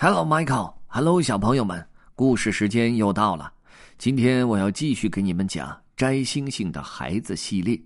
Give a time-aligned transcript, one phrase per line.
[0.00, 0.74] Hello, Michael.
[0.86, 3.52] Hello，小朋友们，故事时间又到了。
[3.98, 7.76] 今天我要继续给你们讲《摘星星的孩子》系列。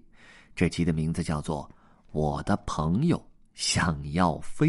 [0.55, 1.67] 这集的名字叫做
[2.11, 4.69] 《我的朋友想要飞》。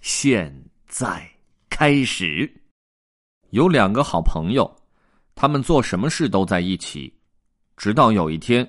[0.00, 0.52] 现
[0.88, 1.24] 在
[1.70, 2.52] 开始。
[3.50, 4.68] 有两个好朋友，
[5.36, 7.16] 他们做什么事都在一起。
[7.76, 8.68] 直到有一天，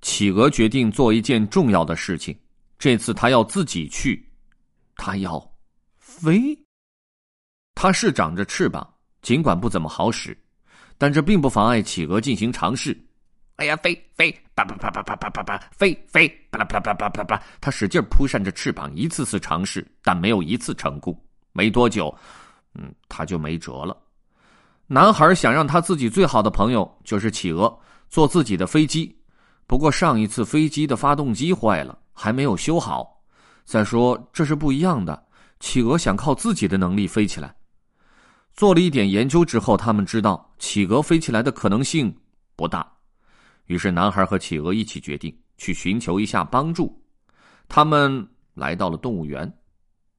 [0.00, 2.34] 企鹅决定做一件重要的事情。
[2.78, 4.26] 这次他要自己去，
[4.96, 5.38] 他要
[5.98, 6.58] 飞。
[7.82, 8.86] 它是长着翅膀，
[9.22, 10.36] 尽管不怎么好使，
[10.98, 12.94] 但这并不妨碍企鹅进行尝试。
[13.56, 17.42] 哎呀，飞飞，叭叭叭叭叭叭叭叭，飞飞，啪啦叭叭叭叭叭。
[17.58, 21.18] 它使劲扑扇着翅膀，一次次尝试，但没有一次成功。
[21.52, 22.14] 没多久，
[22.74, 23.96] 嗯，他就没辙了。
[24.86, 27.74] 男孩想让他自己最好的朋友就是企鹅
[28.10, 29.18] 坐自己的飞机，
[29.66, 33.24] 不过上一次飞机的发动机坏了，还没有修好。
[33.64, 35.26] 再说这是不一样的，
[35.60, 37.54] 企鹅想靠自己的能力飞起来。
[38.54, 42.14] 做了一点研究之后，他们知道企鹅飞起来的可能性
[42.56, 42.86] 不大。
[43.66, 47.00] 于是，男孩和企鹅一起决定去寻求一下帮助。
[47.68, 49.50] 他们来到了动物园，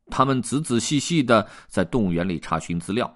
[0.08, 3.14] 他们仔仔细细的在动物园里查询资料。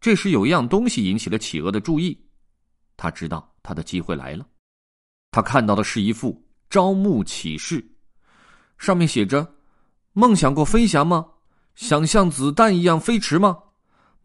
[0.00, 2.16] 这时，有一样东西引起了企鹅的注意。
[2.96, 4.46] 他知道他的机会来了。
[5.32, 7.84] 他看到的是一副招募启事，
[8.78, 9.54] 上面写着
[10.14, 11.26] ：“梦想过飞翔吗？
[11.74, 13.58] 想像子弹一样飞驰吗？”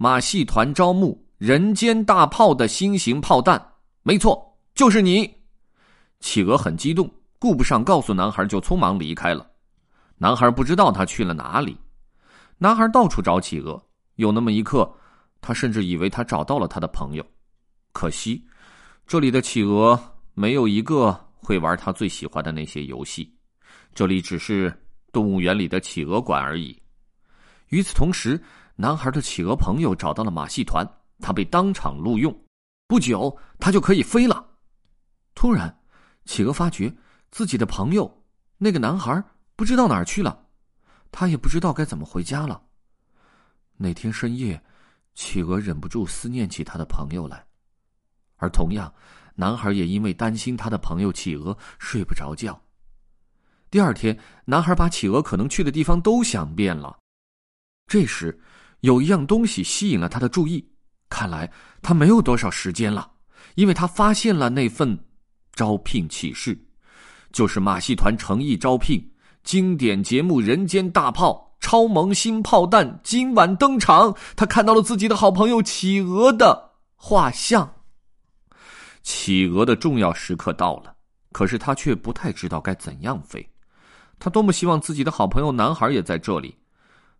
[0.02, 3.62] 马戏团招募人间大炮的新型炮弹，
[4.02, 5.30] 没错，就是你。
[6.22, 9.46] 企鹅很激动，顾不上告诉男孩，就匆忙离开了。
[10.16, 11.78] 男孩不知道他去了哪里。
[12.58, 13.78] 男孩到处找企鹅，
[14.16, 14.90] 有那么一刻，
[15.42, 17.26] 他甚至以为他找到了他的朋友。
[17.92, 18.42] 可惜，
[19.06, 20.02] 这里的企鹅
[20.34, 23.30] 没有一个会玩他最喜欢的那些游戏。
[23.94, 24.74] 这里只是
[25.12, 26.82] 动物园里的企鹅馆而已。
[27.68, 28.42] 与此同时。
[28.82, 32.34] 男孩的企鹅朋友找到了马戏团，他被当场录用，
[32.88, 34.52] 不久他就可以飞了。
[35.36, 35.82] 突然，
[36.24, 36.96] 企鹅发觉
[37.30, 38.24] 自己的朋友
[38.58, 39.22] 那个男孩
[39.58, 40.46] 不知道哪儿去了，
[41.12, 42.62] 他也不知道该怎么回家了。
[43.76, 44.64] 那天深夜，
[45.14, 47.46] 企鹅忍不住思念起他的朋友来，
[48.38, 48.94] 而同样，
[49.36, 52.58] 男孩也因为担心他的朋友企鹅睡不着觉。
[53.70, 56.98] 第二天，男孩把企鹅可能去的地方都想遍了，
[57.86, 58.40] 这时。
[58.82, 60.66] 有一样东西吸引了他的注意，
[61.10, 61.52] 看来
[61.82, 63.12] 他没有多少时间了，
[63.56, 64.98] 因为他发现了那份
[65.54, 66.58] 招聘启事，
[67.32, 69.12] 就是马戏团诚意招聘
[69.44, 74.16] 经典节目《人间大炮》超萌新炮弹今晚登场。
[74.36, 77.76] 他看到了自己的好朋友企鹅的画像。
[79.02, 80.96] 企鹅的重要时刻到了，
[81.32, 83.46] 可是他却不太知道该怎样飞。
[84.20, 86.56] 他多么希望自己的好朋友男孩也在这里。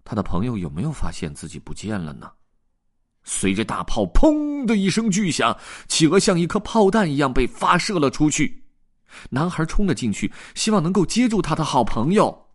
[0.10, 2.32] 他的朋友有没有发现自己不见了呢？
[3.24, 5.56] 随着大炮“砰”的一声巨响，
[5.88, 8.64] 企鹅像一颗炮弹一样被发射了出去。
[9.30, 12.48] 男孩冲了进去，希望能够接住他的好朋友。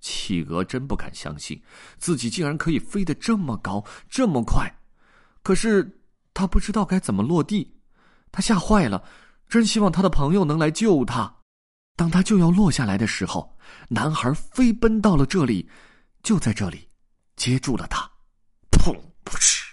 [0.00, 1.60] 企鹅真不敢相信，
[1.98, 4.72] 自己竟然可以飞得这么高、这么快。
[5.42, 6.00] 可是
[6.34, 7.68] 他不知道该怎么落地，
[8.30, 9.02] 他吓坏了，
[9.48, 11.34] 真希望他的朋友能来救他。
[11.96, 13.58] 当他就要落下来的时候，
[13.88, 15.68] 男孩飞奔到了这里。
[16.26, 16.88] 就在这里，
[17.36, 18.02] 接住了他，
[18.72, 18.92] 砰！
[19.24, 19.64] 噗嗤！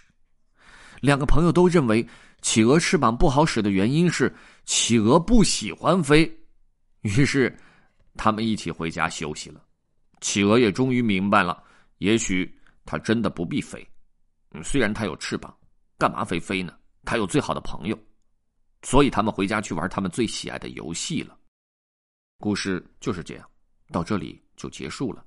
[1.02, 2.08] 两个朋友都认为
[2.44, 4.32] 企鹅翅膀不好使的原因是
[4.64, 6.32] 企鹅不喜欢飞，
[7.02, 7.58] 于是
[8.14, 9.66] 他们一起回家休息了。
[10.22, 11.64] 企鹅也终于明白了，
[11.98, 12.56] 也许
[12.86, 13.84] 它真的不必飞。
[14.64, 15.52] 虽然它有翅膀，
[15.98, 16.78] 干嘛非飞呢？
[17.04, 17.98] 它有最好的朋友，
[18.84, 21.36] 所以他们回家去玩他们最喜爱的游戏了。
[22.38, 23.50] 故事就是这样，
[23.92, 25.26] 到这里就结束了。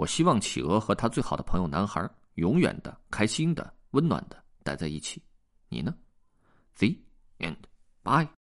[0.00, 5.22] 我希望企鹅和他最好的朋友男孩永远的、开心的、温暖的待在一起。
[5.68, 5.94] 你呢
[6.78, 6.96] ？The
[7.38, 7.58] end.
[8.02, 8.39] Bye.